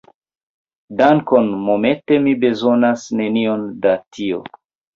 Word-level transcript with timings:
Dankon, 1.01 1.51
momente 1.67 2.19
mi 2.25 2.35
bezonas 2.47 3.07
nenion 3.21 3.71
da 3.87 3.95
tio. 4.13 4.45